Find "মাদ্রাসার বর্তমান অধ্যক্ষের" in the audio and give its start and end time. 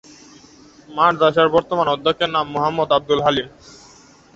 0.89-2.29